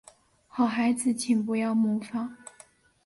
[0.47, 2.35] 好孩子请不要模仿